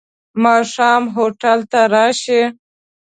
ماښام 0.43 1.03
هوټل 1.15 1.59
ته 1.71 1.81
راشې. 1.93 2.41